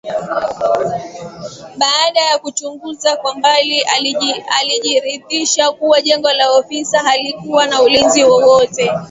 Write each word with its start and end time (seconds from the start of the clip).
Baada 1.77 2.21
ya 2.31 2.39
kuchunguza 2.39 3.15
kwa 3.15 3.35
mbali 3.35 3.81
alijiridhisha 4.59 5.71
kuwa 5.71 6.01
jengo 6.01 6.33
la 6.33 6.51
ofisi 6.51 6.97
halikuwa 6.97 7.65
na 7.67 7.81
ulinzi 7.81 8.23
wowote 8.23 8.91